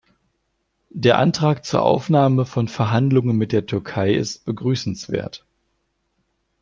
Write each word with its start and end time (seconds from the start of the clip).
Der 0.89 1.19
Antrag 1.19 1.63
zur 1.63 1.83
Aufnahme 1.83 2.45
von 2.47 2.67
Verhandlungen 2.67 3.37
mit 3.37 3.51
der 3.51 3.67
Türkei 3.67 4.15
ist 4.15 4.43
begrüßenswert. 4.45 5.45